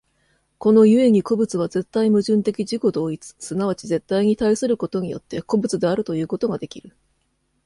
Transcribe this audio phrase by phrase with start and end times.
[0.57, 6.95] この故に個物は絶対矛盾的自己同一、即ち絶対に対することによって、個物であるということができる。